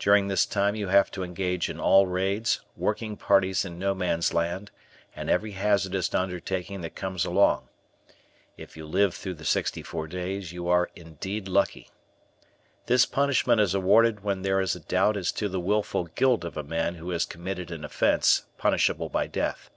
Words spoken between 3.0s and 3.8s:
parties in